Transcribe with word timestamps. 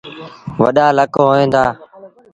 وڏآ 0.61 0.87
لڪ 0.97 1.13
هوئيݩ 1.25 1.51
دآ۔ 1.53 1.63